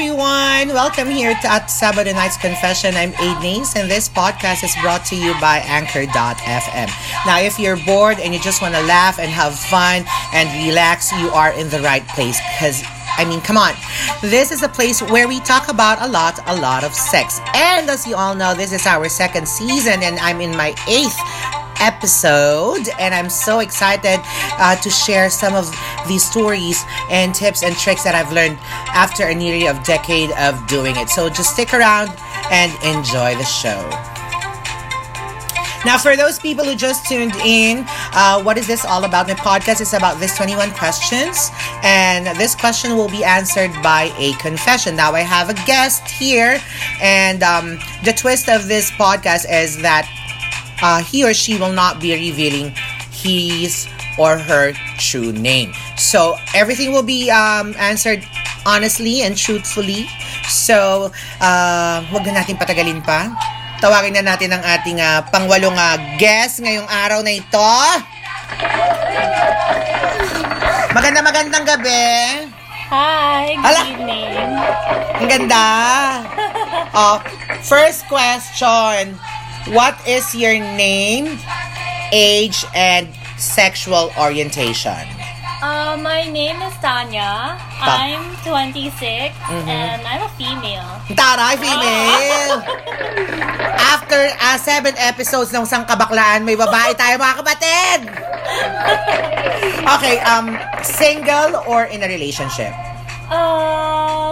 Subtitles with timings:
[0.00, 0.68] Everyone!
[0.68, 2.94] Welcome here to at Sabado Night's Confession.
[2.94, 6.88] I'm Aidnace and this podcast is brought to you by Anchor.fm.
[7.26, 11.12] Now if you're bored and you just want to laugh and have fun and relax,
[11.12, 12.82] you are in the right place because
[13.18, 13.74] I mean, come on.
[14.22, 17.38] This is a place where we talk about a lot, a lot of sex.
[17.54, 21.20] And as you all know, this is our second season and I'm in my eighth
[21.80, 24.20] episode and I'm so excited
[24.58, 25.74] uh, to share some of
[26.06, 28.58] these stories and tips and tricks that I've learned
[28.94, 31.08] after a nearly of decade of doing it.
[31.08, 32.10] So just stick around
[32.50, 33.80] and enjoy the show.
[35.84, 39.26] Now, for those people who just tuned in, uh, what is this all about?
[39.28, 41.50] My podcast is about this 21 questions,
[41.82, 44.94] and this question will be answered by a confession.
[44.94, 46.60] Now, I have a guest here,
[47.00, 50.06] and um, the twist of this podcast is that
[50.82, 52.74] uh, he or she will not be revealing
[53.12, 55.72] his or her true name.
[55.96, 58.24] So everything will be um, answered
[58.66, 60.08] honestly and truthfully.
[60.50, 63.30] So, uh, wag na natin patagalin pa.
[63.80, 67.70] Tawagin na natin ang ating uh, pangwalong uh, guest ngayong araw na ito.
[70.92, 72.44] Maganda magandang gabi.
[72.90, 73.82] Hi, good Hala.
[73.86, 74.50] evening.
[75.22, 75.66] Ang ganda.
[76.90, 77.22] Oh,
[77.62, 79.14] first question.
[79.68, 81.38] What is your name,
[82.12, 85.04] age, and sexual orientation?
[85.60, 87.60] Uh, my name is Tanya.
[87.84, 89.36] Ta- I'm 26
[89.68, 90.88] and I'm a female.
[91.12, 92.64] Taray, female!
[93.92, 98.00] After uh, seven episodes ng Sang Kabaklaan, may babae tayo mga kapatid!
[99.80, 102.70] Okay, um, single or in a relationship?
[103.32, 104.29] I'm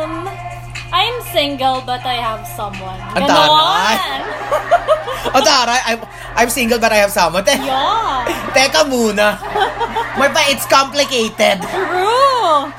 [1.30, 2.98] single but I have someone.
[3.16, 3.96] Ang taray.
[5.34, 6.00] O taray, I'm,
[6.36, 7.44] I'm single but I have someone.
[7.44, 8.24] Te- Yeah.
[8.56, 9.36] teka muna.
[10.16, 11.60] May pa, it's complicated.
[11.62, 12.70] True.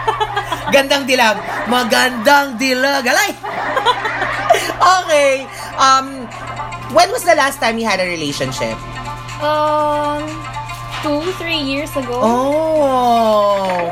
[0.74, 1.38] Gandang dilag.
[1.66, 3.04] Magandang dilag.
[3.04, 3.30] Alay!
[5.04, 5.44] okay.
[5.76, 6.26] Um,
[6.94, 8.78] when was the last time you had a relationship?
[9.42, 10.24] Um,
[11.02, 12.16] two, three years ago.
[12.22, 13.88] Oh!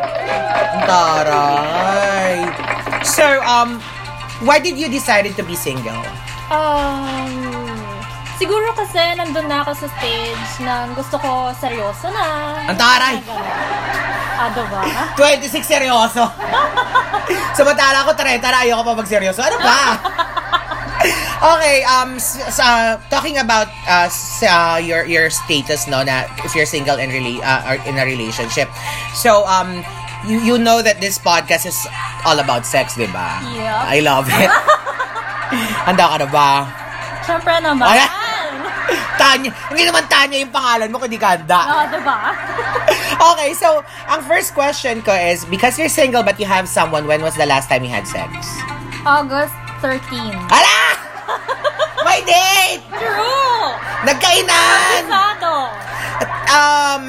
[0.75, 2.37] Ang Taray.
[3.03, 3.81] So, um,
[4.43, 6.03] why did you decided to be single?
[6.49, 7.33] Um,
[8.39, 12.25] siguro kasi nandun na ako sa stage na gusto ko seryoso na.
[12.67, 13.17] Ang taray!
[14.39, 14.83] Ah, diba?
[15.19, 16.23] 26 seryoso.
[17.59, 19.41] Samantala ako 30 na ayoko pa magseryoso.
[19.43, 19.79] Ano ba?
[21.39, 24.11] Okay, um, s- s- uh, talking about uh,
[24.43, 28.03] uh, your your status, no, na if you're single and really uh, or in a
[28.03, 28.67] relationship.
[29.15, 29.87] So, um,
[30.27, 31.79] you you know that this podcast is
[32.27, 33.39] all about sex, di ba?
[33.55, 33.79] Yeah.
[33.87, 34.51] I love it.
[35.87, 36.51] Handa ka na ba?
[37.23, 37.87] Siyempre naman.
[37.87, 38.03] Ay!
[39.21, 41.61] Tanya, hindi naman Tanya yung pangalan mo, kundi ka handa.
[41.61, 42.19] Ah, diba?
[43.19, 47.19] Okay, so, ang first question ko is, because you're single but you have someone, when
[47.19, 48.31] was the last time you had sex?
[49.03, 49.51] August
[49.83, 49.99] 13.
[50.47, 50.79] Hala!
[52.07, 52.83] May date!
[52.95, 53.75] True!
[54.07, 55.03] Nagkainan!
[55.11, 55.55] Sado!
[56.49, 57.03] Um,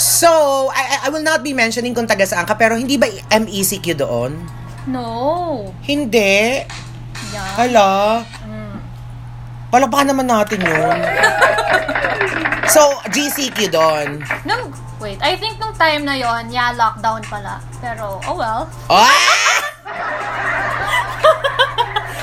[0.00, 0.32] so,
[0.72, 4.48] I, I- will not be mentioning kung taga saan ka, pero hindi ba MECQ doon?
[4.88, 5.68] No.
[5.84, 6.64] Hindi.
[7.30, 7.52] Yeah.
[7.54, 8.24] Hala.
[8.42, 8.80] Mm.
[9.68, 10.98] Palakpakan naman natin yun.
[12.74, 14.24] so, GCQ doon.
[14.42, 17.60] Nung, wait, I think nung time na yon yeah, lockdown pala.
[17.78, 18.64] Pero, oh well.
[18.88, 19.12] Ah!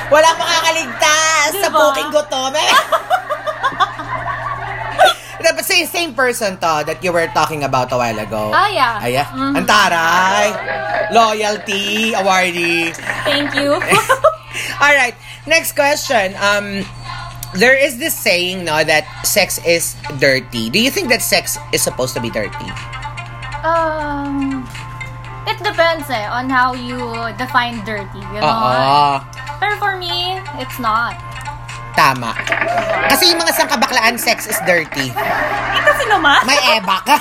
[0.07, 1.77] Wala makakaligtas sa Diba?
[1.77, 2.55] puking gutom.
[2.55, 2.71] Eh.
[5.37, 8.49] Dapat same, same person to that you were talking about a while ago.
[8.49, 8.97] Ah, yeah.
[8.97, 9.33] Ah.
[9.37, 9.53] Mhm.
[9.61, 10.47] Ang taray.
[11.13, 12.91] Loyalty, awardee.
[13.23, 13.77] Thank you.
[14.81, 15.13] All right,
[15.45, 16.33] next question.
[16.41, 16.81] Um,
[17.53, 20.69] there is this saying, now that sex is dirty.
[20.69, 22.69] Do you think that sex is supposed to be dirty?
[23.63, 24.63] um,
[25.47, 26.97] it depends eh, on how you
[27.37, 28.51] define dirty, you know?
[28.51, 29.19] Oo.
[29.59, 31.17] Pero for me, it's not.
[31.97, 32.37] Tama.
[33.09, 35.09] Kasi yung mga sangkabaklaan, sex is dirty.
[35.09, 36.45] Eh, kasi naman.
[36.45, 37.09] May ebak.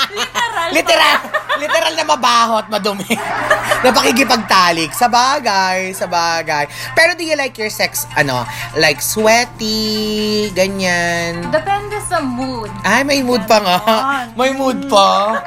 [0.16, 0.68] Literal.
[0.72, 1.18] literal.
[1.60, 3.12] Literal na mabaho at madumi.
[3.84, 4.90] na pakikipagtalik.
[4.96, 6.64] Sa bagay, sa bagay.
[6.96, 8.44] Pero do you like your sex, ano,
[8.80, 11.48] like sweaty, ganyan?
[11.52, 12.72] Depende sa mood.
[12.84, 13.78] Ay, may mood pa nga.
[14.36, 15.40] May mood pa.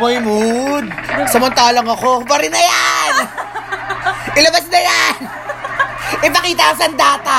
[0.00, 0.88] May mood.
[1.28, 3.14] Samantalang ako, pa rin na yan!
[4.34, 5.16] Ilabas na yan!
[6.22, 7.38] Ipakita sa data.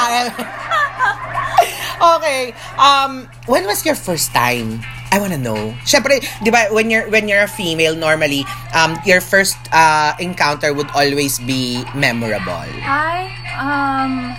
[2.20, 2.52] okay.
[2.76, 4.84] Um, when was your first time?
[5.14, 5.78] I wanna know.
[5.86, 8.44] Siyempre, di ba, when you're, when you're a female, normally,
[8.74, 12.66] um, your first uh, encounter would always be memorable.
[12.82, 14.34] Ay, um,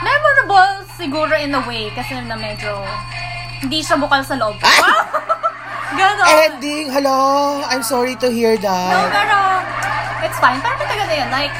[0.00, 2.78] memorable siguro in a way kasi na medyo
[3.60, 4.56] hindi siya bukal sa loob.
[4.62, 4.80] Ay!
[5.98, 6.26] Ganon.
[6.46, 7.60] Ending, hello.
[7.66, 9.10] I'm sorry to hear no, that.
[9.10, 9.38] pero
[10.22, 10.62] it's fine.
[10.62, 11.28] Pero matagal na yun.
[11.34, 11.54] Like,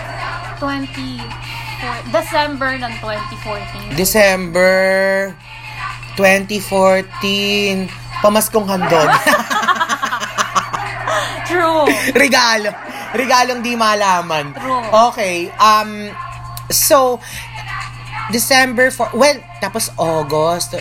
[0.62, 1.29] 20...
[2.10, 3.94] December ng 2014.
[3.96, 4.74] December
[6.18, 7.86] 2014.
[8.20, 9.08] Pamaskong handog.
[11.50, 11.88] True.
[12.14, 12.70] Regalo.
[13.16, 14.54] Regalong di malaman.
[14.54, 14.84] True.
[15.10, 15.50] Okay.
[15.58, 16.14] Um,
[16.70, 17.18] so,
[18.30, 20.78] December for well, tapos August.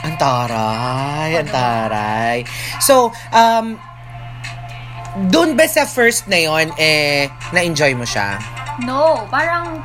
[0.00, 2.38] Ang taray, ang taray.
[2.80, 3.76] So, um,
[5.28, 8.40] dun ba sa first na yon eh, na-enjoy mo siya?
[8.80, 9.84] No, parang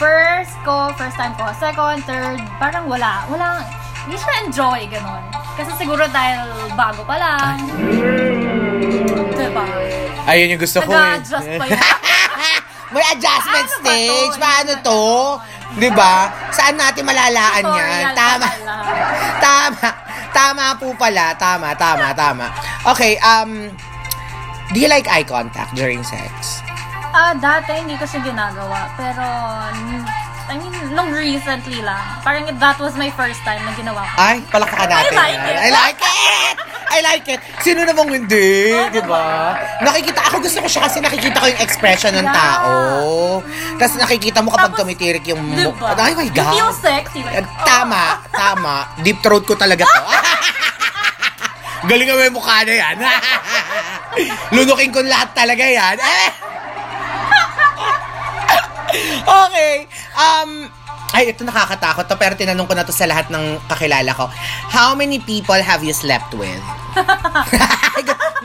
[0.00, 3.28] first ko, first time ko, second, third, parang wala.
[3.28, 3.60] Wala,
[4.08, 5.20] hindi siya enjoy, ganun.
[5.60, 6.40] Kasi siguro dahil
[6.72, 7.56] bago pa lang.
[9.36, 9.64] Diba?
[10.24, 11.20] Ayun yung gusto ko eh.
[11.20, 11.84] Nag-adjust pa yan.
[12.96, 14.34] May adjustment Ano ba stage.
[14.40, 15.02] Paano Ano to?
[15.78, 16.26] Di ba?
[16.50, 17.70] Saan natin malalaan yan?
[17.70, 18.40] Tutorial Tama.
[18.42, 18.74] pa pala.
[19.46, 19.88] Tama.
[20.30, 21.26] Tama po pala.
[21.38, 22.46] Tama, tama, tama.
[22.90, 23.70] Okay, um,
[24.72, 26.59] do you like eye contact during sex?
[27.10, 28.86] Ah, dati hindi ko siya ginagawa.
[28.94, 29.24] Pero,
[30.46, 31.98] I mean, nung recently lang.
[32.20, 34.14] Parang that was my first time na ginawa ko.
[34.16, 35.14] Ay, palakpakan natin.
[35.14, 35.46] I like yan.
[35.46, 35.58] it.
[35.58, 36.56] I like it!
[36.90, 37.40] I like it.
[37.60, 39.54] Sino namang hindi, Oh, di ba?
[39.78, 42.34] Nakikita, ako gusto ko siya kasi nakikita ko yung expression ng Yeah.
[42.34, 42.72] tao.
[43.78, 45.70] Tapos nakikita mo kapag Tapos, tumitirik yung Diba?
[45.70, 45.94] mukha.
[45.96, 46.50] Ay, my You God.
[46.52, 47.22] feel sexy.
[47.22, 48.74] Like, Eh, Tama, tama.
[49.00, 50.02] Deep throat ko talaga to.
[51.88, 52.96] Galing mo yung mukha na yan.
[54.54, 55.94] Lunukin ko lahat talaga yan.
[59.46, 59.86] Okay.
[60.14, 60.68] Um,
[61.10, 64.30] ay, ito nakakatakot to, pero tinanong ko na to sa lahat ng kakilala ko.
[64.70, 66.62] How many people have you slept with?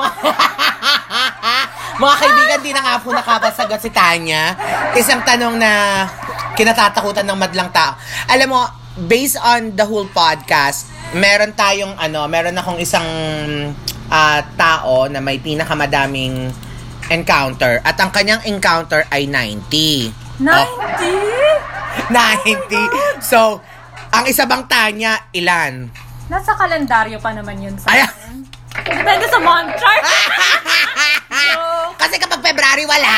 [2.02, 4.58] Mga kaibigan, di na nga po nakapasagot si Tanya.
[4.98, 6.04] Isang tanong na
[6.58, 7.96] kinatatakutan ng madlang tao.
[8.28, 8.62] Alam mo,
[9.08, 13.08] based on the whole podcast, meron tayong ano, meron akong isang
[14.12, 16.52] ah, tao na may pinakamadaming
[17.14, 20.25] encounter at ang kanyang encounter ay 90.
[20.40, 20.44] 90?
[20.44, 23.24] Oh, 90.
[23.24, 23.64] So,
[24.12, 25.88] ang isa bang Tanya, ilan?
[26.28, 28.04] Nasa kalendaryo pa naman yun sa Ay,
[28.76, 30.04] Depende sa month chart.
[31.32, 31.60] so,
[32.02, 33.14] kasi kapag February, wala.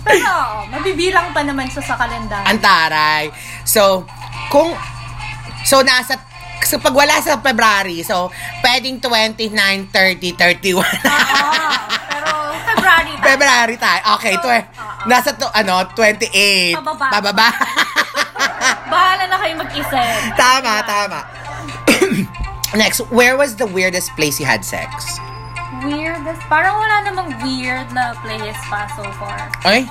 [0.00, 0.32] pero,
[0.72, 2.48] mabibilang pa naman siya sa kalendaryo.
[2.48, 3.28] Ang taray.
[3.68, 4.08] So,
[4.48, 4.72] kung,
[5.68, 6.16] so nasa,
[6.64, 8.32] so pag wala sa February, so,
[8.64, 9.52] pwedeng 29,
[9.92, 10.80] 30, 31.
[10.80, 10.86] Oo.
[12.76, 13.24] February tayo.
[13.24, 14.00] February tayo.
[14.20, 14.60] Okay, to, Oo.
[15.08, 16.76] nasa to, ano, 28.
[16.76, 17.06] Pababa.
[17.08, 17.48] Pababa.
[18.92, 20.16] Bahala na kayo mag-isip.
[20.36, 21.20] tama, tama.
[22.80, 25.16] Next, where was the weirdest place you had sex?
[25.80, 26.42] Weirdest.
[26.46, 29.48] Parang wala namang weird na place pa so far.
[29.64, 29.88] Ay?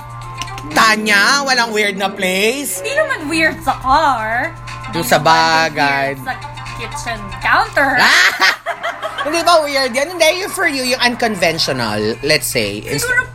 [0.74, 2.82] Tanya, walang weird na place?
[2.82, 4.50] Hindi naman weird sa car.
[4.90, 6.18] Hindi sa bagay.
[6.22, 6.34] Sa
[6.76, 7.96] kitchen counter.
[9.26, 10.14] Hindi ba weird yan?
[10.14, 12.78] Hindi, yung for you, yung unconventional, let's say.
[12.86, 13.26] Siguro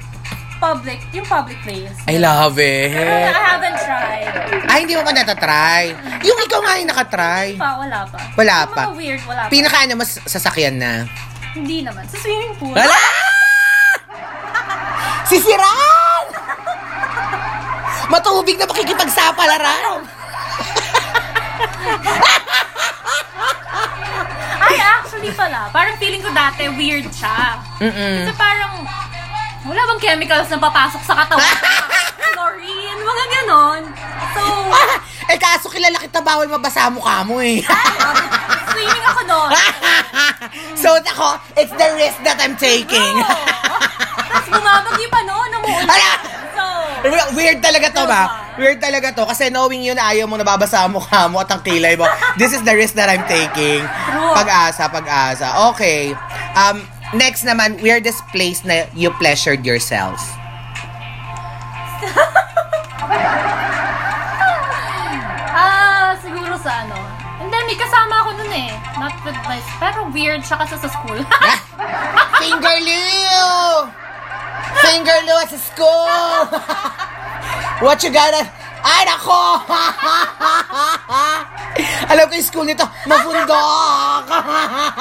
[0.62, 1.02] public.
[1.12, 1.92] Yung public place.
[2.08, 3.34] I love Pero it.
[3.34, 4.30] I haven't tried.
[4.70, 5.92] Ay, hindi mo pa natatry.
[6.24, 7.58] Yung ikaw nga yung nakatry.
[7.58, 8.18] Pa, wala pa.
[8.38, 8.84] Wala Yung pa.
[8.88, 9.50] Mga weird, wala pa.
[9.50, 11.10] Pinaka ano mas sasakyan na.
[11.58, 12.06] Hindi naman.
[12.08, 12.78] Sa swimming pool.
[12.78, 13.04] Wala!
[15.28, 16.26] Sisiran!
[18.08, 20.06] Matubig na makikipagsapalaran.
[25.22, 25.70] Actually pala.
[25.70, 27.62] Parang feeling ko dati weird siya.
[27.78, 28.26] Mm-mm.
[28.26, 28.74] Kasi parang,
[29.70, 31.46] wala bang chemicals na papasok sa katawan?
[32.34, 33.82] Chlorine, mga ganon.
[34.34, 34.42] So,
[35.30, 37.62] eh kaso kilala kita bawal mabasa ang mukha mo eh.
[38.74, 39.52] swimming ako doon.
[40.82, 43.14] so ako, it's the risk that I'm taking.
[44.26, 46.18] Tapos bumabagi pa no, namuulan.
[46.58, 46.66] So,
[47.38, 48.50] Weird talaga to ba?
[48.62, 49.26] Weird talaga to.
[49.26, 52.06] Kasi knowing yun, ayaw mo nababasa ang mukha mo at ang kilay mo.
[52.38, 53.82] This is the risk that I'm taking.
[53.82, 54.38] True.
[54.38, 55.66] Pag-asa, pag-asa.
[55.74, 56.14] Okay.
[56.54, 56.86] Um,
[57.18, 60.22] next naman, weirdest place na you pleasured yourself.
[65.58, 67.02] ah, siguro sa ano.
[67.42, 68.78] Hindi, may kasama ako nun eh.
[69.02, 71.18] Not with my, pero weird siya kasi sa school.
[72.38, 73.90] Fingerloo!
[74.86, 76.46] Fingerloo at sa school!
[77.82, 78.46] What you gotta...
[78.86, 79.58] Ay, nako!
[82.14, 84.26] Alam ko yung school nito, mabundok!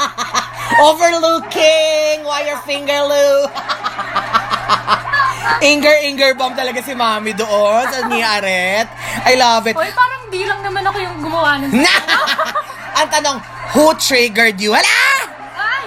[0.88, 2.24] Overlooking!
[2.24, 3.52] Why your fingerloo?
[5.70, 8.88] Inger, Inger bomb talaga si mami doon sa ni Aret.
[9.28, 9.76] I love it.
[9.76, 11.84] Hoy, parang di lang naman ako yung gumawa nun.
[11.84, 11.96] Na!
[12.96, 13.44] Ang tanong,
[13.76, 14.72] who triggered you?
[14.72, 15.04] Hala!
[15.52, 15.84] Ay!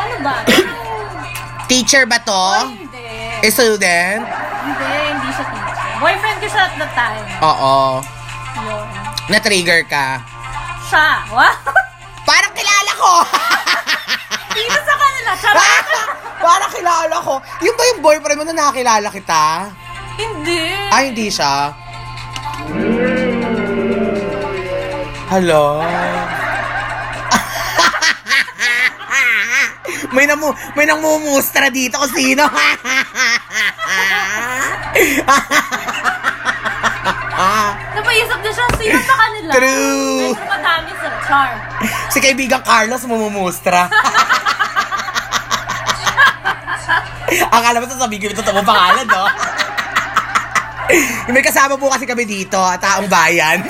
[0.00, 0.40] Ano ba?
[1.68, 2.44] Teacher ba to?
[2.64, 3.52] Ay, hindi.
[3.52, 4.24] Student?
[4.24, 4.95] Hindi.
[5.96, 7.26] Boyfriend ko siya at the time.
[7.40, 7.76] Oo.
[8.60, 8.86] Yun.
[9.32, 10.20] Na-trigger ka.
[10.86, 11.24] Siya.
[11.32, 11.72] Wow!
[12.26, 13.12] Parang kilala ko!
[14.56, 15.30] Dito sa kanila.
[15.40, 15.86] Charot!
[17.66, 19.42] Yung ba yung boyfriend mo na nakakilala kita?
[20.16, 20.62] Hindi.
[20.92, 21.72] Ay, hindi siya.
[25.26, 25.82] Hello?
[30.16, 30.48] may namu
[30.78, 32.46] may namumustra dito kung sino.
[37.96, 39.52] Napaisip na siya, sino sa kanila?
[39.56, 40.32] True.
[40.32, 41.18] Medyo madami sila.
[41.26, 41.50] Char.
[42.12, 43.90] si kaibigang Carlos mumumustra.
[47.50, 49.26] Akala mo sasabihin ko ito totoo pangalan, no?
[51.34, 53.66] May kasama po kasi kami dito, taong bayan.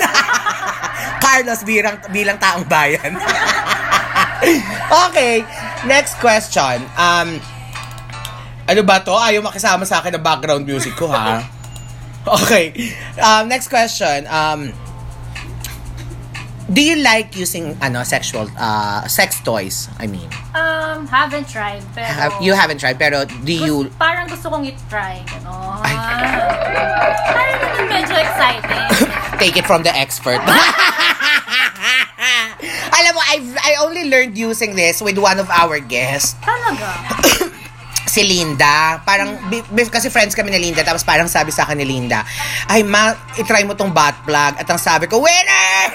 [1.23, 3.17] Carlos bilang, bilang taong bayan.
[5.09, 5.41] okay,
[5.89, 6.85] next question.
[6.93, 7.41] Um,
[8.67, 9.15] ano ba to?
[9.15, 11.43] Ayaw makisama sa akin ng background music ko, ha?
[12.27, 12.75] Okay.
[13.23, 14.27] Um, next question.
[14.27, 14.75] Um,
[16.67, 19.87] do you like using ano sexual uh sex toys?
[19.95, 22.03] I mean, Um, haven't tried, pero...
[22.03, 25.79] have, you haven't tried pero do you Gus- parang gusto kong i-try, gano'n.
[25.87, 25.95] Ay.
[27.31, 28.87] Parang naman medyo exciting.
[29.39, 30.43] take it from the expert?
[32.91, 36.35] Alam mo, I I only learned using this with one of our guests.
[36.43, 37.55] Talaga.
[38.17, 39.61] Si Linda, parang, bi-
[39.93, 42.25] kasi friends kami ni Linda, tapos parang sabi sa akin ni Linda,
[42.65, 44.57] ay ma, itry mo tong butt plug.
[44.57, 45.85] At ang sabi ko, winner!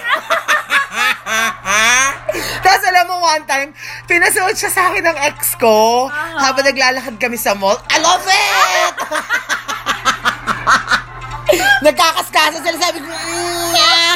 [2.63, 3.75] tapos alam mo, one time,
[4.07, 6.47] pinasuot siya sa akin ng ex ko, Ah.
[6.47, 7.75] habang naglalakad kami sa mall.
[7.91, 8.95] I love it!
[11.83, 14.15] Nagkakaskasa sila, sabi ko, "Mm, ah."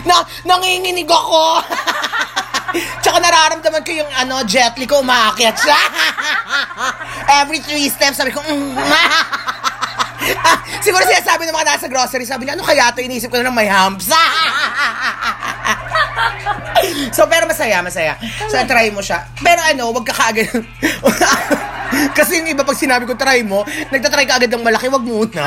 [0.08, 0.16] na,
[0.48, 1.60] nanginginig ako.
[3.00, 5.78] Tsaka nararamdaman ko yung ano, jet lag ko umaakyat siya.
[7.42, 8.76] Every three steps, sabi ko, mm.
[10.84, 13.02] Siguro sinasabi ng mga nasa grocery, sabi niya, ano kaya to?
[13.02, 14.10] Inisip ko na lang may humps.
[17.16, 18.18] so, pero masaya, masaya.
[18.50, 19.26] So, try mo siya.
[19.42, 20.50] Pero ano, wag ka kaagad.
[22.12, 23.62] Kasi yung iba pag sinabi ko, try mo,
[23.94, 25.44] nagtatry ka agad ng malaki, wag muna.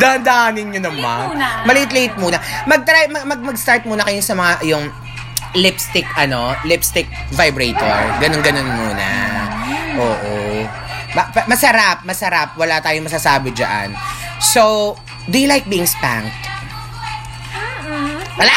[0.00, 1.36] Dahan-dahanin nyo naman.
[1.36, 1.48] muna.
[1.68, 2.40] Maliit-liit muna.
[2.64, 4.84] Mag-try, mag, mag- mag-start muna kayo sa mga, yung
[5.56, 7.96] lipstick, ano, lipstick vibrator.
[8.20, 9.10] Ganun-ganun muna.
[9.96, 10.62] Oo.
[11.16, 12.48] Ma- masarap, masarap.
[12.54, 13.90] Wala tayong masasabi dyan.
[14.38, 14.94] So,
[15.26, 16.32] do you like being spanked?
[18.36, 18.52] Wala!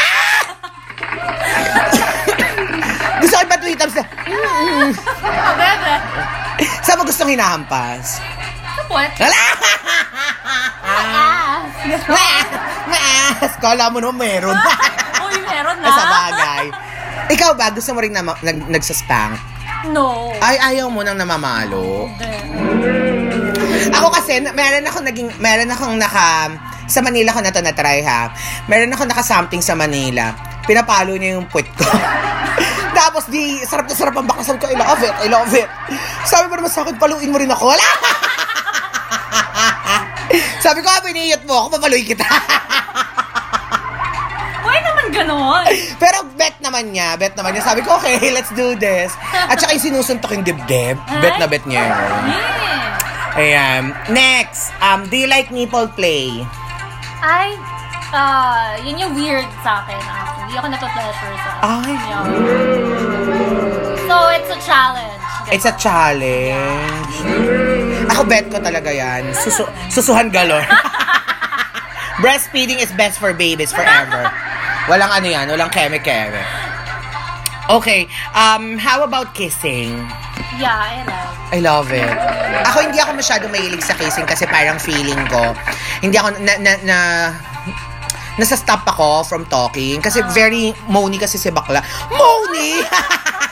[3.20, 5.94] Gusto ko pa tweet na, Oh, bebe.
[6.84, 8.20] saan mo gustong hinahampas?
[8.76, 9.08] Sa puwet.
[9.16, 9.40] Wala!
[10.84, 11.72] Maas!
[12.88, 13.52] Maas!
[13.56, 14.52] Kala mo naman meron.
[14.52, 15.88] Uy, meron na.
[15.88, 16.49] Sa bagay.
[17.50, 19.34] Ikaw ba, gusto mo rin na nag- nagsaspank?
[19.90, 20.30] No.
[20.38, 22.06] Ay, ayaw mo nang namamalo.
[22.14, 22.30] Hindi.
[23.90, 26.46] Ako kasi, meron akong naging, meron akong naka,
[26.86, 28.30] sa Manila ko na to na-try ha.
[28.70, 30.30] Meron akong naka-something sa Manila.
[30.62, 31.90] Pinapalo niya yung puwet ko.
[33.02, 34.70] Tapos di, sarap na sarap ang bakasan ko.
[34.70, 35.66] I love it, I love it.
[36.30, 37.74] Sabi mo naman sa akin, paluin mo rin ako.
[40.62, 42.22] Sabi ko, piniyot mo ako, papaluin kita.
[45.10, 45.64] Ganon?
[46.02, 47.64] Pero bet naman niya, bet naman niya.
[47.66, 49.12] Sabi ko, okay, let's do this.
[49.34, 50.96] At saka yung sinusuntok yung dibdib.
[51.20, 51.94] Bet na bet niya yun.
[52.30, 53.38] Yeah.
[53.40, 53.82] Ayan.
[54.10, 56.42] Next, um, do you like nipple play?
[57.22, 57.54] Ay,
[58.10, 60.00] ah, yun yung weird sa akin.
[60.02, 60.26] ah.
[60.42, 61.94] Hindi ako napapleasure sa Ay.
[61.94, 62.24] Yeah.
[64.10, 65.22] So, it's a challenge.
[65.54, 67.14] It's a challenge.
[68.10, 69.30] Ako bet ko talaga yan.
[69.34, 70.66] Susu susuhan galore.
[72.22, 74.26] Breastfeeding is best for babies forever.
[74.90, 76.42] Walang ano yan, walang keme-keme.
[77.70, 79.94] Okay, um, how about kissing?
[80.58, 81.34] Yeah, I love.
[81.54, 82.16] I love it.
[82.66, 85.54] Ako hindi ako masyado mahilig sa kissing kasi parang feeling ko,
[86.02, 86.98] hindi ako na, na, na
[88.34, 91.78] nasa stop ako from talking kasi very moany kasi si bakla.
[92.10, 92.82] Moany!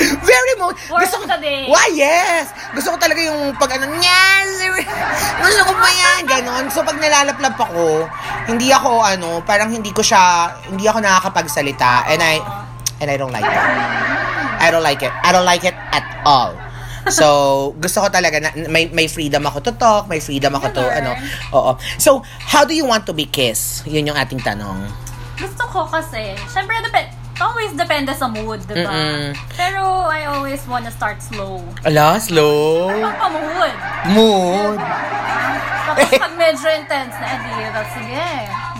[0.28, 0.50] very.
[0.60, 0.76] Word
[1.06, 1.26] Gusto ko,
[1.70, 2.52] why yes!
[2.74, 4.50] Gusto ko talaga yung pag ano, yes!
[5.44, 6.64] Gusto ko pa yan, ganon.
[6.68, 8.06] So pag nilalaplap ako,
[8.50, 12.36] hindi ako ano, parang hindi ko siya, hindi ako nakakapagsalita and I,
[13.00, 13.64] and I don't like it.
[14.60, 15.12] I don't like it.
[15.24, 16.52] I don't like it at all.
[17.08, 17.26] So,
[17.80, 21.16] gusto ko talaga na may, may freedom ako to talk, may freedom ako to, ano,
[21.56, 21.72] oo.
[21.96, 23.88] So, how do you want to be kissed?
[23.88, 24.84] Yun yung ating tanong.
[25.40, 27.08] Gusto ko kasi, syempre, depend,
[27.40, 28.90] always depende sa mood, di ba?
[28.92, 29.32] Mm-mm.
[29.56, 31.64] Pero I always wanna start slow.
[31.82, 32.92] Ala, slow.
[32.92, 33.74] Pampamood.
[34.12, 34.78] Mood.
[35.90, 38.28] Tapos pag medyo intense na, edi, that's sige,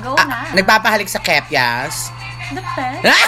[0.04, 0.46] go na.
[0.46, 2.12] Ah, nagpapahalik sa kepyas.
[2.54, 3.10] Depende.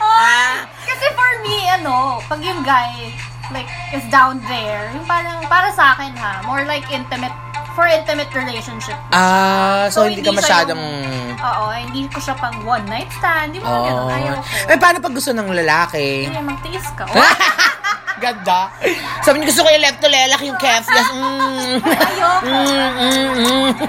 [0.00, 0.52] Oh,
[0.88, 3.12] kasi for me, ano, pag yung guy,
[3.52, 7.32] like, is down there, yung parang, para sa akin ha, more like intimate,
[7.80, 9.00] for intimate relationship.
[9.08, 10.82] Ah, so, So, hindi hindi ka masyadong...
[11.40, 13.56] Oo, hindi ko siya pang one night stand.
[13.56, 14.12] Di ba ganun?
[14.12, 14.44] Ayaw ko.
[14.68, 16.28] Eh, paano pag gusto ng lalaki?
[16.28, 17.08] Hindi, magtiis ka.
[18.24, 18.68] Ganda.
[19.24, 20.84] Sabi niya, gusto ko yung left to lelak, yung kef.
[20.84, 21.08] Yes.
[21.08, 21.80] Mm.
[21.80, 22.44] Ayoko.
[22.44, 23.72] Mm, mm, mm.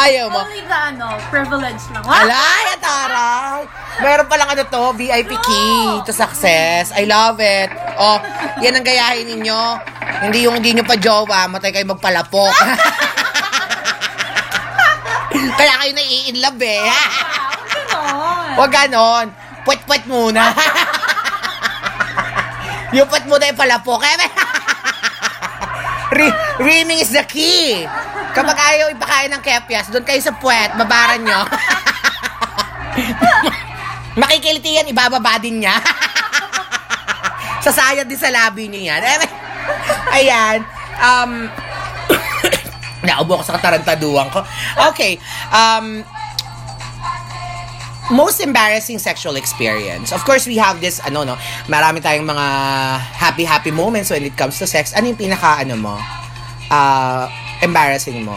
[0.00, 0.48] Ayaw mo.
[0.48, 2.00] Only the, ano, privilege lang.
[2.24, 3.68] Alay, ataray.
[4.00, 6.96] Meron palang ano to, VIP key to success.
[6.96, 7.68] I love it.
[8.00, 8.16] Oh,
[8.64, 9.89] yan ang gayahin ninyo.
[10.00, 12.54] Hindi yung hindi nyo pa jowa, matay kayo magpalapok.
[15.60, 16.84] Kaya kayo na in love eh.
[16.88, 18.56] Ganon.
[18.56, 19.26] Huwag ganon.
[19.64, 20.52] Pwet-pwet muna.
[22.96, 24.02] yung pwet muna yung palapok.
[24.04, 24.16] Eh,
[26.18, 27.86] Re- reaming is the key.
[28.34, 31.40] Kapag ayaw ipakain ng kepyas, doon kayo sa puwet, babaran nyo.
[34.18, 35.78] Makikiliti yan, ibababa din niya.
[37.62, 39.02] Sasayad din sa labi niya yan.
[39.06, 39.16] Eh,
[40.08, 40.64] Ayan.
[41.00, 41.48] Um,
[43.04, 44.44] naubo ko sa katarantaduan ko.
[44.92, 45.20] Okay.
[45.52, 46.04] Um,
[48.10, 50.12] most embarrassing sexual experience.
[50.12, 51.36] Of course, we have this, ano, no,
[51.70, 52.46] marami tayong mga
[52.98, 54.92] happy, happy moments when it comes to sex.
[54.92, 55.94] Ano yung pinaka, ano mo,
[56.68, 57.30] ah,
[57.62, 58.36] embarrassing mo?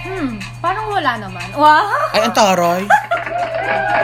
[0.00, 1.44] Hmm, parang wala naman.
[1.52, 2.16] Wow!
[2.16, 2.82] Ay, ang taray.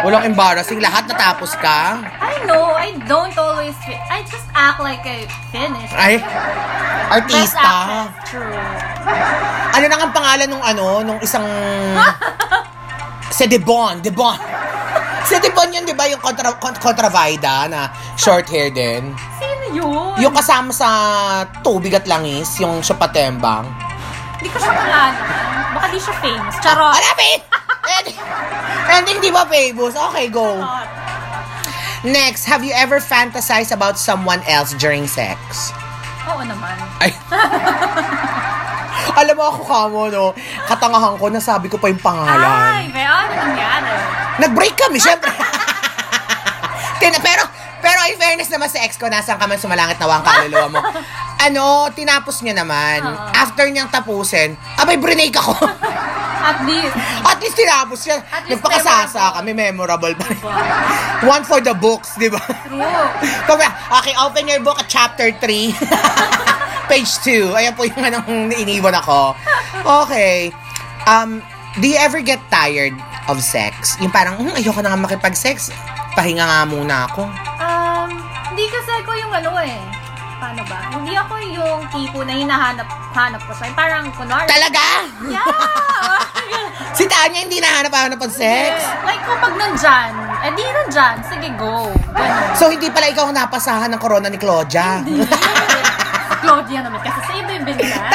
[0.04, 0.78] Walang embarrassing.
[0.78, 1.98] Lahat natapos ka.
[2.20, 5.94] I know, I don't always fi- I just act like I finished.
[5.96, 6.20] Ay,
[7.10, 8.06] artista.
[8.28, 8.60] True.
[9.72, 11.42] Ano nang ang pangalan nung ano, nung isang...
[13.36, 14.36] si Debon, Debon.
[15.26, 19.10] Si Debon yun, di ba, yung kontra, kont- kontravaida na short hair din.
[19.40, 20.14] Sino yun?
[20.22, 20.88] Yung kasama sa
[21.64, 23.66] tubig at langis, yung siya patembang.
[24.38, 25.55] Hindi ko siya kilala.
[25.76, 26.54] Baka di siya famous.
[26.64, 26.96] Charot.
[26.96, 27.38] Hanapin!
[27.86, 28.18] Ending,
[28.90, 29.92] ending di ba famous?
[29.92, 30.56] Okay, go.
[30.56, 30.88] Charot.
[32.06, 35.72] Next, have you ever fantasized about someone else during sex?
[36.28, 36.76] Oo naman.
[37.02, 37.10] Ay.
[39.20, 40.24] Alam mo ako kamo, no?
[40.68, 42.84] Katangahan ko, nasabi ko pa yung Ay, pangalan.
[42.92, 43.90] be, ano nangyari?
[44.44, 45.32] Nag-break kami, syempre.
[47.00, 47.42] Tina, pero,
[47.86, 50.80] pero in fairness naman sa ex ko, nasaan ka man sumalangit na ang kaluluwa mo.
[51.36, 53.06] Ano, tinapos niya naman.
[53.06, 53.30] Oo.
[53.30, 55.54] After niyang tapusin, abay, brinake ako.
[56.50, 56.94] At least.
[57.22, 58.18] At least tinapos siya.
[58.18, 60.42] At least Nagpakasasa kami, memorable pa rin.
[61.36, 62.40] One for the books, di ba?
[62.40, 63.70] True.
[64.00, 65.38] Okay, open your book at chapter 3.
[66.90, 67.54] Page 2.
[67.54, 69.36] Ayan po yung anong iniwan ako.
[70.06, 70.50] Okay.
[71.06, 71.46] Um,
[71.78, 72.96] do you ever get tired
[73.30, 73.94] of sex?
[74.02, 75.70] Yung parang, hmm, ayoko na nga makipag-sex.
[76.18, 77.22] Pahinga nga muna ako.
[78.56, 79.76] Hindi kasi ako yung ano eh.
[80.40, 80.88] Paano ba?
[80.88, 83.68] Hindi ako yung tipo na hinahanap-hanap ko siya.
[83.76, 84.48] Parang, kunwari.
[84.48, 85.04] Talaga?
[85.28, 85.44] Yeah!
[86.96, 88.80] Si Tanya hindi nahanap-hanap ng sex?
[88.80, 89.04] Yeah.
[89.04, 91.92] Like, kung pag nandyan, eh di nandyan, sige, go.
[92.16, 92.56] Ganun.
[92.56, 95.04] So, hindi pala ikaw ang napasahan ng corona ni Claudia?
[96.40, 98.08] Claudia naman, kasi sa iba yung binila.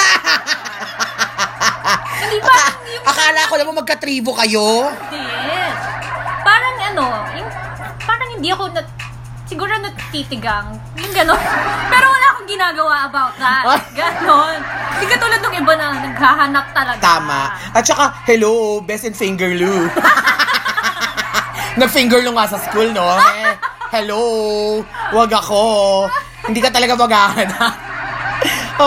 [2.17, 4.89] Hindi parang yung Akala ko naman magka-tribo kayo.
[5.13, 5.77] Yes.
[6.41, 7.05] Parang ano,
[7.37, 7.49] yung,
[8.01, 8.81] parang hindi ako na,
[9.51, 10.79] siguro natitigang.
[10.95, 11.41] Yung gano'n.
[11.91, 13.67] Pero wala akong ginagawa about that.
[13.99, 14.57] Ganon.
[14.95, 17.01] Hindi katulad ng iba na naghahanap talaga.
[17.03, 17.41] Tama.
[17.75, 19.91] At saka, hello, best in finger loo.
[21.79, 23.03] Nag-finger loo nga sa school, no?
[23.03, 23.51] Eh,
[23.99, 24.23] hello,
[25.11, 26.07] wag ako.
[26.47, 27.73] Hindi ka talaga maghahanap.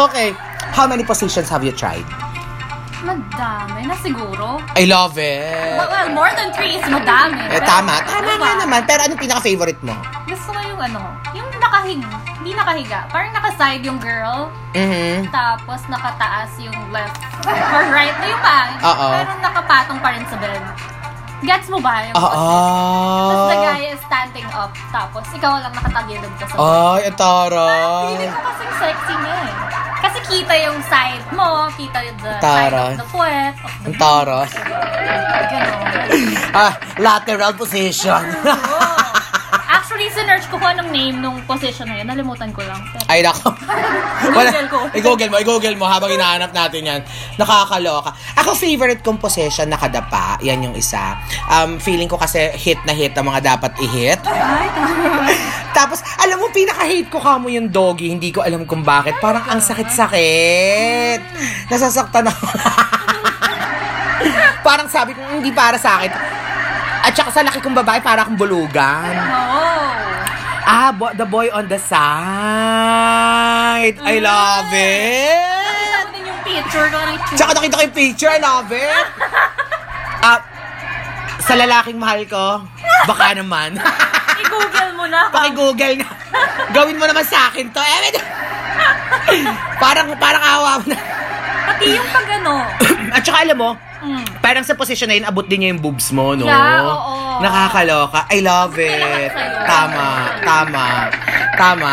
[0.09, 0.33] okay.
[0.73, 2.24] How many positions have you tried?
[3.05, 4.59] Madami na siguro.
[4.73, 5.77] I love it.
[5.77, 7.37] Well, more than three is madami.
[7.45, 8.01] Eh, Pero, tama.
[8.01, 8.61] Tama ano nga ba?
[8.65, 8.81] naman.
[8.85, 9.93] Pero anong pinaka-favorite mo?
[10.25, 11.01] Gusto ko yung ano,
[11.33, 12.01] yung nakahig,
[12.35, 13.05] hindi nakahiga.
[13.09, 15.29] Parang nakaside yung girl, Mhm.
[15.29, 18.65] tapos nakataas yung left or right na yung paa.
[18.83, 19.07] Oo.
[19.13, 20.65] Pero nakapatong pa rin sa bed.
[21.45, 22.49] Gets mo ba yung Oo.
[23.29, 26.65] Tapos the guy is standing up, tapos ikaw lang nakatagilid ka sa bed.
[26.65, 28.09] Ay, ang taray.
[28.09, 29.55] Feeling ko kasing sexy niya eh.
[30.15, 32.95] Kasi kita yung side mo, kita yung the side Taray.
[32.95, 34.51] of the puwet, of the Ang taras.
[36.55, 36.73] Ah,
[37.03, 38.23] lateral position.
[38.47, 38.79] Oo.
[39.67, 42.07] Actually, sinerch ko kung anong name nung position na yun.
[42.07, 42.79] Nalimutan ko lang.
[42.95, 43.59] Pero, Ay, nako.
[44.39, 44.79] Google ko.
[44.95, 47.01] I-google mo, i-google mo habang hinahanap natin yan.
[47.35, 48.15] Nakakaloka.
[48.39, 50.39] Ako, favorite kong position, nakadapa.
[50.47, 51.19] Yan yung isa.
[51.51, 54.23] Um, feeling ko kasi hit na hit ang mga dapat i-hit.
[54.31, 55.14] Ay, tama.
[56.55, 58.15] Pinaka-hate ko kamo yung doggy.
[58.15, 59.19] Hindi ko alam kung bakit.
[59.19, 61.19] Parang ang sakit-sakit.
[61.67, 62.47] Nasasaktan ako.
[64.67, 66.15] Parang sabi ko, hindi para sa akin.
[67.05, 69.13] At saka sa laki kong babae, para akong bulugan.
[69.13, 69.93] Oo.
[70.65, 72.01] Ah, bo- the boy on the side.
[74.01, 75.61] I love it.
[75.61, 78.31] Nakita ko din yung picture ko ng Tsaka nakita ko yung picture.
[78.31, 79.07] I love it.
[80.25, 80.41] Ah,
[81.45, 82.65] sa lalaking mahal ko,
[83.05, 83.77] baka naman.
[84.45, 85.21] I-google mo na.
[85.33, 86.09] Paki-google na.
[86.71, 87.81] Gawin mo naman sa akin to.
[87.81, 88.13] Eh,
[89.81, 90.99] parang, parang awa mo na.
[91.65, 92.53] Pati yung pag ano,
[93.09, 93.71] At saka alam mo,
[94.05, 94.21] Mm.
[94.45, 96.45] parang sa posisyon na yun, abot din niya yung boobs mo, no?
[96.45, 97.41] Yeah, oo.
[97.41, 98.29] Nakakaloka.
[98.29, 99.33] I love it.
[99.65, 100.05] Tama,
[100.45, 100.85] tama,
[101.57, 101.91] tama.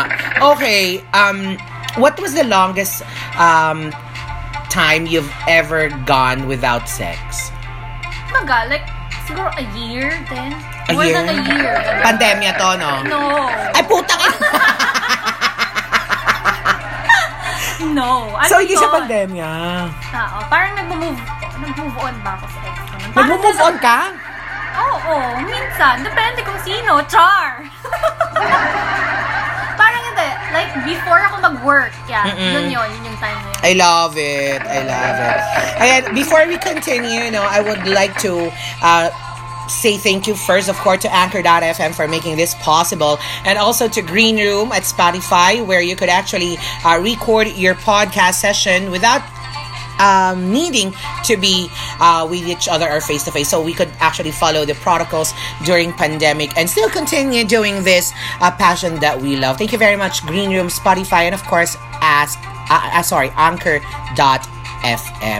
[0.52, 1.56] Okay, um,
[1.96, 3.00] what was the longest
[3.40, 3.88] um,
[4.68, 7.48] time you've ever gone without sex?
[8.28, 8.84] Maga, like,
[9.24, 10.50] siguro a year then.
[10.88, 11.14] A More year?
[11.22, 11.74] than a year.
[12.02, 12.92] Pandemya to, no?
[13.06, 13.20] No.
[13.74, 14.20] Ay, putang!
[17.92, 18.30] No.
[18.38, 19.52] Ano so, hindi siya pandemya.
[20.16, 21.18] Oo, parang nag-move,
[21.60, 22.94] nag-move on ba ako sa ex ko?
[23.20, 23.98] Nag-move on ka?
[24.80, 26.00] Oo, minsan.
[26.00, 27.04] Depende kung sino.
[27.04, 27.60] Char!
[30.82, 30.92] parang hindi.
[30.94, 31.92] Like, before ako mag-work.
[32.08, 32.52] Yeah, Mm-mm.
[32.52, 32.88] yun yun.
[32.90, 33.62] Yun yung time na yun.
[33.62, 34.60] I love it.
[34.62, 35.40] I love it.
[35.78, 38.50] Ayan, before we continue, you know, I would like to
[38.82, 39.10] uh,
[39.68, 44.02] say thank you first, of course, to Anchor.fm for making this possible, and also to
[44.02, 49.22] Green Room at Spotify, where you could actually uh, record your podcast session without
[50.02, 50.90] um, needing
[51.22, 51.70] to be
[52.02, 53.48] uh, with each other or face to face.
[53.48, 55.32] So we could actually follow the protocols
[55.64, 58.10] during pandemic and still continue doing this
[58.42, 59.56] uh, passion that we love.
[59.56, 62.42] Thank you very much, Green Room, Spotify, and of course, Ask.
[62.66, 63.80] Uh, uh, sorry, Anchor.fm.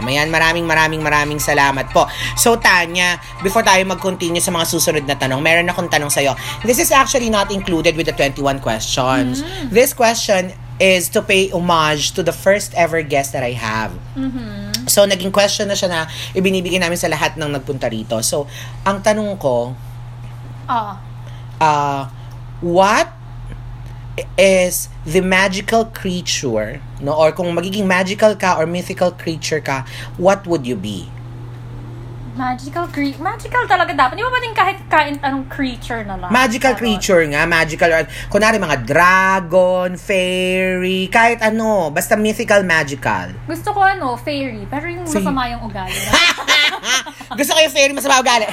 [0.07, 2.07] Ayan, maraming maraming maraming salamat po.
[2.39, 6.39] So, Tanya, before tayo mag-continue sa mga susunod na tanong, meron akong tanong sa'yo.
[6.63, 9.43] This is actually not included with the 21 questions.
[9.67, 13.93] This question is to pay homage to the first ever guest that I have.
[14.89, 16.01] So, naging question na siya na
[16.35, 18.19] ibinibigay namin sa lahat ng nagpunta rito.
[18.19, 18.49] So,
[18.83, 19.77] ang tanong ko,
[20.67, 20.93] Oo.
[21.61, 22.01] uh,
[22.59, 23.07] what
[24.37, 27.15] is the magical creature, no?
[27.17, 29.87] Or kung magiging magical ka or mythical creature ka,
[30.21, 31.09] what would you be?
[32.33, 34.17] Magical cre- Magical talaga dapat.
[34.17, 36.29] Di ba pwedeng kahit kain anong creature na lang?
[36.29, 36.81] Magical Charot.
[36.81, 37.89] creature nga, magical,
[38.27, 43.29] kunwari mga dragon, fairy, kahit ano, basta mythical, magical.
[43.45, 44.65] Gusto ko ano, fairy.
[44.65, 45.21] Pero yung Fairy.
[45.21, 45.93] masama yung ugali.
[47.39, 48.49] Gusto ko yung fairy, masama ugali.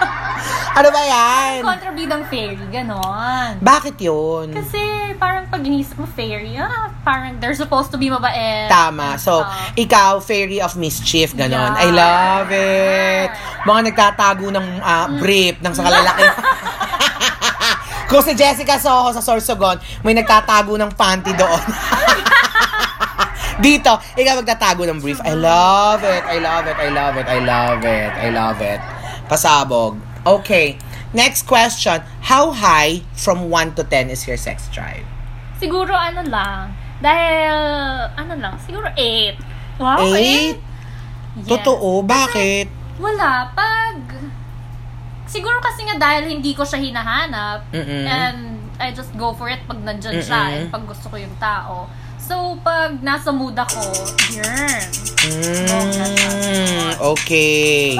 [0.78, 1.54] ano ba yan?
[1.60, 3.58] Kontrabidang fairy, ganon.
[3.58, 4.54] Bakit yun?
[4.54, 4.78] Kasi
[5.18, 8.70] parang pag inisip mo fairy, ah, parang they're supposed to be mabait.
[8.70, 9.18] Tama.
[9.18, 9.74] So, Ah.
[9.74, 11.74] ikaw, fairy of mischief, ganon.
[11.74, 11.82] Yeah.
[11.82, 12.99] I love it.
[13.64, 16.24] Mga nagtatago ng ah, brief ng sa kalalaki.
[18.10, 21.62] Kung si Jessica Soho sa Sorsogon, may nagtatago ng panty doon.
[23.62, 25.20] Dito, ikaw magtatago ng brief.
[25.22, 26.24] I love it.
[26.26, 26.74] I love it.
[26.74, 27.26] I love it.
[27.28, 28.12] I love it.
[28.18, 28.80] I love it.
[29.30, 29.94] Pasabog.
[30.26, 30.74] Okay.
[31.14, 32.02] Next question.
[32.26, 35.06] How high from 1 to 10 is your sex drive?
[35.60, 36.74] Siguro ano lang.
[36.98, 37.54] Dahil,
[38.16, 39.78] ano lang, siguro 8.
[39.78, 41.46] Wow, 8?
[41.46, 41.46] 8?
[41.46, 42.02] Totoo?
[42.02, 42.79] Bakit?
[43.00, 43.48] Wala.
[43.56, 43.96] Pag,
[45.24, 48.04] siguro kasi nga dahil hindi ko siya hinahanap, Mm-mm.
[48.04, 48.40] and
[48.76, 50.54] I just go for it pag nandyan siya, Mm-mm.
[50.56, 51.88] and pag gusto ko yung tao.
[52.20, 53.80] So, pag nasa mood ako,
[54.30, 54.80] yun.
[55.20, 57.98] Mm, okay.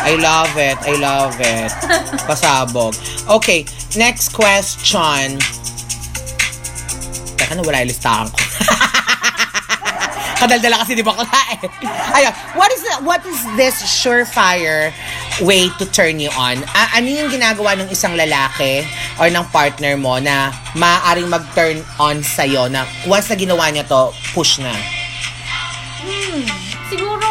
[0.00, 0.78] I love it.
[0.80, 1.70] I love it.
[2.30, 2.96] Pasabog.
[3.28, 3.68] Okay,
[4.00, 5.36] next question.
[7.36, 8.49] Teka na, wala yung listahan ko.
[10.40, 11.68] Kadaldala kasi di ba kala eh.
[12.16, 14.88] Ayun, what is the, what is this surefire
[15.44, 16.64] way to turn you on?
[16.72, 18.88] A- ano yung ginagawa ng isang lalaki
[19.20, 24.08] or ng partner mo na maaaring mag-turn on sa'yo na once na ginawa niya to,
[24.32, 24.72] push na?
[26.00, 26.40] Hmm,
[26.88, 27.28] siguro,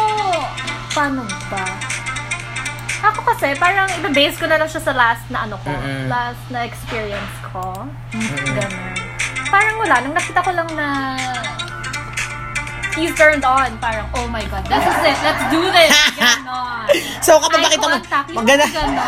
[0.94, 1.66] paano ba?
[3.00, 5.72] Ako kasi, parang iba-base ko na lang siya sa last na ano ko.
[5.72, 6.06] Mm-mm.
[6.06, 7.64] Last na experience ko.
[8.54, 8.94] Ganun.
[9.50, 9.94] Parang wala.
[10.04, 10.86] Nung nakita ko lang na
[13.00, 13.80] he's turned on.
[13.80, 15.18] Parang, oh my God, this is it.
[15.24, 15.90] Let's do this.
[16.20, 16.84] Ganon.
[17.24, 18.46] So kapag nakita mo, contact, yung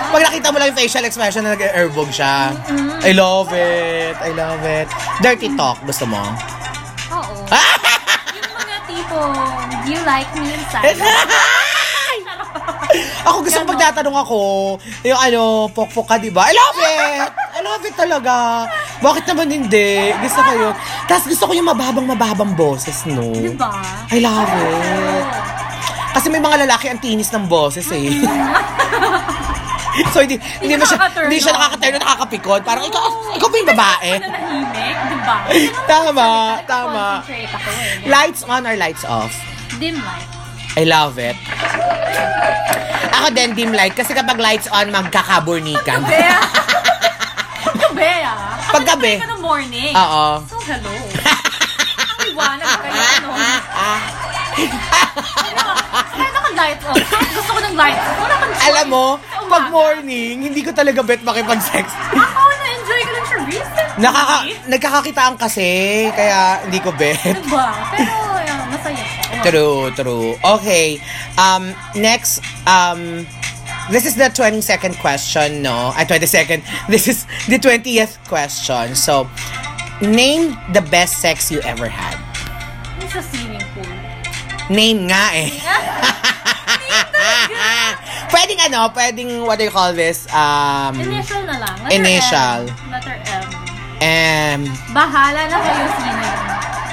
[0.09, 2.57] pag, nakita mo lang yung facial expression na nag-airbog siya,
[3.05, 4.89] I love it, I love it.
[5.21, 6.23] Dirty talk, gusto mo?
[7.13, 7.35] Oo.
[8.37, 10.97] yung mga tipong, do you like me inside?
[13.29, 13.73] ako gusto ko Ganon.
[13.75, 14.39] pagtatanong ako,
[15.07, 15.41] yung ano,
[15.73, 16.49] pokpok ka, di ba?
[16.49, 17.29] I love it!
[17.53, 18.35] I love it talaga.
[19.01, 20.13] Bakit naman hindi?
[20.21, 20.75] Gusto ko yun.
[21.09, 23.33] Tapos gusto ko yung mababang-mababang boses, no?
[23.33, 23.73] diba?
[24.13, 25.27] I love it.
[26.13, 28.13] Kasi may mga lalaki ang tinis ng boses eh.
[30.13, 32.61] so hindi hindi mo siya hindi siya nakaka-turn on, nakakapikon.
[32.65, 33.05] Parang ikaw
[33.37, 34.11] ikaw ba yung babae?
[34.21, 35.37] Diba?
[35.93, 36.29] Tama,
[36.65, 37.05] tama.
[37.29, 38.09] Eh.
[38.09, 39.33] Lights on or lights off?
[39.81, 40.32] Dim light.
[40.73, 41.37] I love it.
[43.13, 46.01] Ako din dim light kasi kapag lights on magkakaburnikan.
[46.03, 46.41] Bea!
[47.73, 48.57] Gabi ah.
[48.57, 49.13] Ako Paggabi.
[49.15, 49.93] nagpahinga ng morning.
[49.93, 50.25] Oo.
[50.49, 50.93] So, hello.
[52.03, 53.29] Ang liwanag pa kayo, ano?
[55.93, 56.97] Kaya naka-light off.
[57.31, 58.17] Gusto ko ng light off.
[58.19, 59.05] Wala kang Alam mo,
[59.47, 61.85] pag morning, hindi ko talaga bet makipag-sex.
[62.17, 64.01] Ako, na-enjoy ko lang siya recently.
[64.01, 65.69] Nakaka nagkakakitaan kasi,
[66.17, 67.21] kaya hindi ko bet.
[67.21, 67.69] Diba?
[67.93, 68.32] Pero.
[69.43, 70.35] True, true.
[70.45, 71.01] Okay.
[71.39, 73.27] Um, next, um,
[73.91, 75.93] this is the 22nd question, no?
[75.95, 76.63] Ay, 22nd.
[76.93, 78.95] This is the 20th question.
[78.95, 79.29] So,
[80.01, 82.17] name the best sex you ever had.
[83.01, 83.91] Yung sa swimming pool.
[84.71, 85.51] Name nga eh.
[88.33, 90.25] pwedeng ano, pwedeng what do you call this?
[90.31, 91.75] Um, Initial na lang.
[91.83, 92.61] Letter Initial.
[92.71, 92.91] M.
[92.91, 93.45] Letter M.
[94.03, 94.61] um,
[94.95, 96.42] Bahala na kayo sino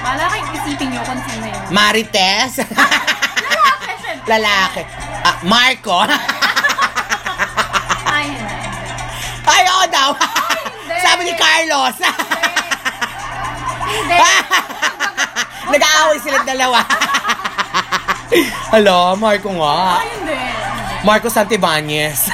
[0.10, 1.64] Bahala kayong isipin nyo kung sino yun.
[1.70, 2.66] Marites.
[2.66, 4.26] Lalaki, syempre.
[4.26, 4.82] Lalaki.
[5.22, 6.02] Ah, Marco.
[8.10, 8.34] Ay.
[9.46, 10.10] Ay, oo daw.
[10.98, 11.94] Sabi ni Carlos.
[13.86, 14.18] Hindi.
[15.78, 16.82] Nag-aaway silang dalawa.
[18.74, 20.02] Hello, Marco nga.
[20.02, 20.42] Ay, hindi.
[21.06, 22.34] Marco Santibanez.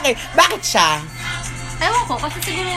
[0.00, 1.04] okay, bakit siya?
[1.84, 2.72] Ewan ko, kasi siguro,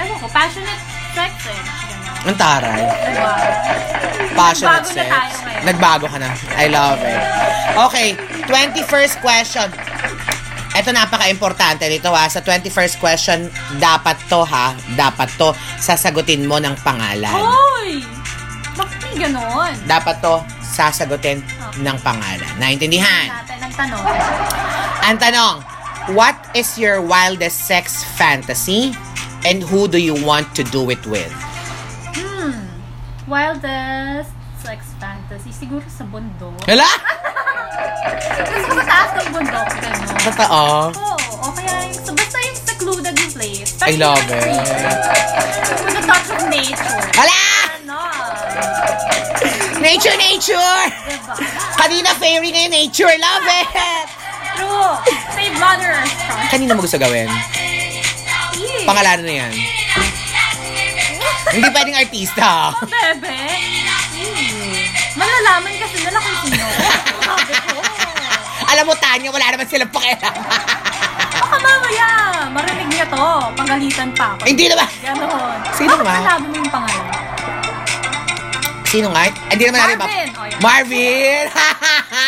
[0.00, 1.60] ewan ko, passionate sex eh.
[1.62, 2.26] Ganun.
[2.26, 2.82] Ang taray.
[2.82, 3.32] Diba?
[4.34, 5.08] Passionate Nagbago na sex.
[5.08, 5.62] tayo ngayon.
[5.64, 6.28] Nagbago ka na.
[6.54, 7.22] I love it.
[7.74, 8.08] Okay,
[8.44, 9.68] 21st question.
[10.74, 12.26] Ito napaka-importante dito ha.
[12.26, 13.46] Sa 21st question,
[13.78, 14.74] dapat to ha.
[14.92, 15.54] Dapat to.
[15.78, 17.30] Sasagutin mo ng pangalan.
[17.30, 18.02] Hoy!
[18.74, 19.70] Bakit may ganon?
[19.86, 21.38] Dapat to sasagutin
[21.78, 22.50] ng pangalan.
[22.58, 23.30] Naintindihan?
[23.30, 24.02] Natin ang tanong.
[25.06, 25.54] Ang tanong,
[26.10, 28.90] what is your wildest sex fantasy?
[29.44, 31.28] And who do you want to do it with?
[32.16, 32.64] Hmm.
[33.28, 34.32] Wildest
[34.64, 35.52] sex fantasy.
[35.52, 36.56] Siguro sa bundok.
[36.64, 36.88] Hala?
[38.40, 39.68] Gusto ko sa taas ng bundok.
[39.84, 40.16] Ganun.
[40.32, 40.64] Totoo?
[40.96, 41.16] Oo.
[41.44, 43.76] O kaya yung, so basta yung secluded yung place.
[43.84, 44.48] I love it.
[45.84, 47.00] With a touch of nature.
[47.12, 47.44] Hala!
[47.84, 48.00] Ano?
[49.84, 50.80] Nature, nature!
[51.04, 51.36] Diba?
[51.76, 53.12] Kanina fairy ngayon, nature.
[53.12, 53.68] Love it!
[54.56, 54.88] True.
[55.36, 56.16] Save Mother Earth.
[56.48, 57.28] Kanina mo gusto gawin?
[58.84, 58.90] Yeah.
[58.90, 59.52] Pangalanan na yan.
[61.48, 62.68] Hindi pwedeng artista.
[62.70, 63.32] Oh, bebe.
[64.12, 64.84] Hmm.
[65.14, 66.66] Malalaman kasi nila kung sino.
[67.18, 67.80] Sabi ko.
[68.66, 70.34] Alam mo, Tanya, wala naman silang pakialam.
[71.34, 72.08] Baka mamaya,
[72.50, 73.26] marinig niya to.
[73.54, 74.42] Panggalitan pa ako.
[74.44, 74.88] Hindi naman.
[75.00, 75.56] Ganon.
[75.72, 76.16] Sino Bakit nga?
[76.20, 77.06] sinabi mo yung pangalan?
[78.84, 79.22] Sino nga?
[79.48, 80.28] Hindi naman natin Marvin.
[80.28, 80.60] Oh, yeah.
[80.60, 81.44] Marvin!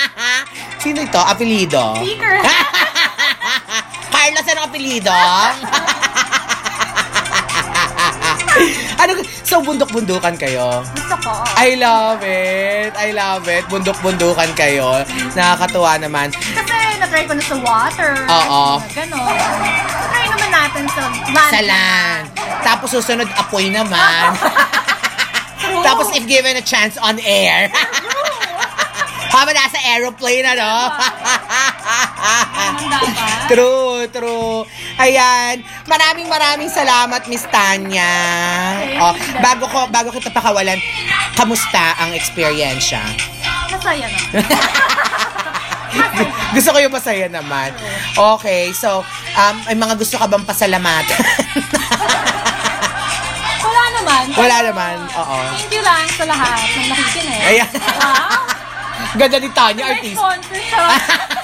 [0.82, 1.20] Sino ito?
[1.20, 1.84] Apelido?
[2.00, 2.36] Speaker.
[4.16, 5.12] Carlos, anong apelido?
[9.46, 10.82] So bundok-bundukan kayo?
[10.90, 11.32] Gusto ko.
[11.54, 12.90] I love it.
[12.98, 13.62] I love it.
[13.70, 15.06] Bundok-bundukan kayo.
[15.38, 16.34] Nakakatuwa naman.
[16.34, 18.12] Kasi na-try ko na sa water.
[18.26, 18.82] Oo.
[18.90, 19.38] Ganon.
[20.10, 21.52] Try naman natin sa land.
[21.54, 22.26] Sa land.
[22.66, 24.34] Tapos susunod, apoy naman.
[25.86, 27.70] Tapos if given a chance on air.
[29.30, 30.90] Habang nasa aeroplane, ano?
[32.56, 33.46] Ganun dapat.
[33.52, 34.64] True, true.
[34.96, 35.60] Ayan.
[35.86, 38.10] Maraming maraming salamat, Miss Tanya.
[38.98, 40.82] Oh, bago ko bago kita pakawalan,
[41.38, 42.90] kamusta ang experience
[43.70, 44.42] Masaya na.
[46.56, 47.72] Gusto ko yung masaya naman.
[48.12, 49.04] Okay, so,
[49.36, 51.16] um, may mga gusto ka bang pasalamatan?
[53.64, 54.24] Wala naman.
[54.36, 55.36] Wala naman, oo.
[55.56, 57.40] Thank you lang sa lahat ng nakikinig.
[57.44, 57.68] Ayan.
[58.00, 58.44] Wow.
[59.16, 60.16] Ganda ni Tanya, May artist.
[60.16, 60.84] sponsor siya.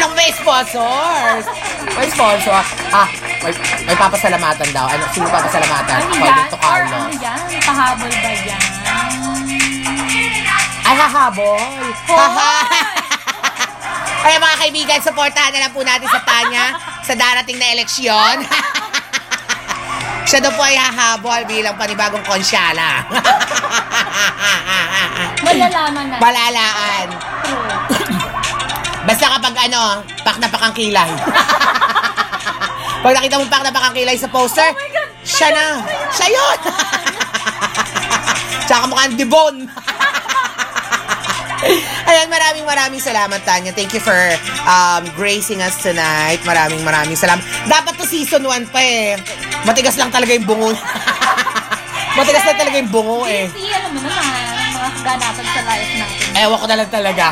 [0.00, 1.44] Parang may sponsors.
[1.92, 2.56] May sponsor.
[2.88, 3.04] Ah,
[3.44, 3.52] may,
[3.84, 4.88] may papasalamatan daw.
[4.88, 6.08] Ano, sino papasalamatan?
[6.08, 6.48] Ano yan?
[6.48, 7.04] to Or Carlos.
[7.04, 7.36] ano yan?
[7.60, 8.64] Pahabol ba yan?
[10.88, 11.84] Ay, hahabol.
[12.08, 12.52] Haha.
[14.24, 18.40] Kaya mga kaibigan, supportahan na lang po natin sa Tanya sa darating na eleksyon.
[20.32, 23.04] Siya daw po ay hahabol bilang panibagong konsyala.
[25.44, 26.16] Malalaman na.
[26.16, 27.06] Malalaan.
[27.44, 27.79] True.
[29.10, 31.10] Basta kapag ano, pak na pak ang kilay.
[33.02, 35.10] Pag nakita mo pak na pak ang kilay sa poster, Oh God!
[35.26, 35.82] siya na.
[36.14, 36.58] Siya yun.
[38.70, 39.66] Tsaka mukhang dibon.
[42.06, 43.74] Ayan, maraming maraming salamat, Tanya.
[43.74, 44.14] Thank you for
[44.62, 46.38] um, gracing us tonight.
[46.46, 47.42] Maraming maraming salamat.
[47.66, 49.18] Dapat to season 1 pa eh.
[49.66, 50.70] Matigas lang talaga yung bungo.
[52.20, 53.50] Matigas lang talaga yung bungo eh.
[53.50, 54.22] Kasi alam mo naman,
[54.70, 56.28] mga kaganapan sa life natin.
[56.38, 57.26] Ewan ko na lang talaga.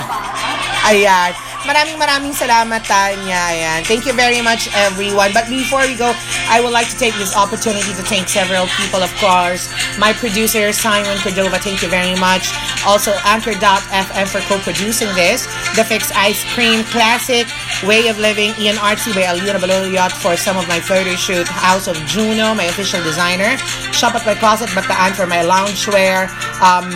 [0.90, 1.47] Ayan.
[1.68, 3.52] Maraming maraming salamat, Tanya.
[3.52, 3.84] Ayan.
[3.84, 5.36] Thank you very much, everyone.
[5.36, 6.16] But before we go,
[6.48, 9.68] I would like to take this opportunity to thank several people, of course.
[10.00, 12.48] My producer, Simon Cordova, thank you very much.
[12.88, 15.44] Also, Anchor.fm for co-producing this.
[15.76, 17.44] The Fix Ice Cream Classic,
[17.84, 21.44] Way of Living, Ian Artsy by Aluna Baloliot for some of my photo shoot.
[21.44, 23.60] House of Juno, my official designer.
[23.92, 26.32] Shop at my closet, Bataan for my loungewear.
[26.64, 26.88] Um,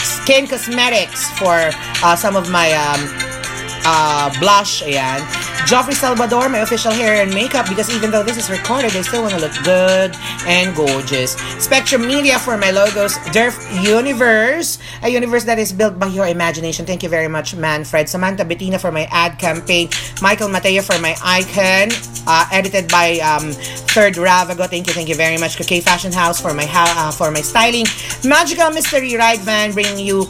[0.00, 1.68] Skin Cosmetics for
[2.00, 3.29] uh, some of my um,
[3.84, 4.82] uh, blush.
[4.82, 5.49] Ayan.
[5.66, 9.22] Joffrey Salvador, my official hair and makeup because even though this is recorded, I still
[9.22, 11.32] want to look good and gorgeous.
[11.62, 13.14] Spectrum Media for my logos.
[13.34, 16.86] Derf Universe, a universe that is built by your imagination.
[16.86, 18.08] Thank you very much, Manfred.
[18.08, 19.88] Samantha Bettina for my ad campaign.
[20.22, 21.90] Michael Mateo for my icon.
[22.26, 23.52] Uh, edited by um,
[23.90, 24.68] Third Ravago.
[24.68, 25.56] Thank you, thank you very much.
[25.56, 27.86] K Fashion House for my uh, for my styling.
[28.24, 30.26] Magical Mystery Ride Van bringing you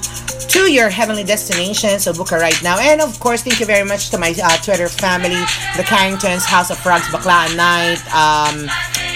[0.51, 2.01] to your heavenly destination.
[2.01, 2.79] So book a ride now.
[2.79, 6.71] And of course, thank you very much to my uh, Twitter family, the Carringtons, House
[6.71, 8.69] of Frogs, Baklaan Night, um,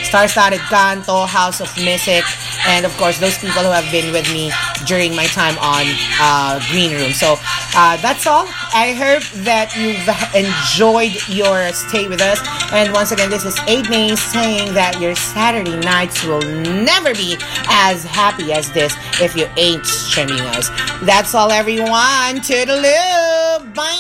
[0.05, 2.25] Star-Studded Canto, House of Music,
[2.67, 4.53] and of course those people who have been with me
[4.87, 5.85] during my time on
[6.21, 7.13] uh, Green Room.
[7.13, 7.37] So
[7.77, 8.47] uh, that's all.
[8.73, 12.41] I hope that you've enjoyed your stay with us.
[12.73, 17.37] And once again, this is Aidney saying that your Saturday nights will never be
[17.69, 20.71] as happy as this if you ain't streaming us.
[21.03, 22.41] That's all, everyone.
[22.41, 23.75] Toodaloo.
[23.75, 23.95] Bye.